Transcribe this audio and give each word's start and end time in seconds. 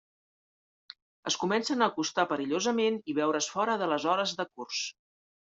Es 1.31 1.37
comencen 1.43 1.83
a 1.85 1.89
acostar 1.93 2.25
perillosament 2.33 2.99
i 3.13 3.17
veure's 3.21 3.53
fora 3.59 3.79
de 3.83 3.91
les 3.93 4.11
hores 4.15 4.37
de 4.41 4.51
curs. 4.57 4.85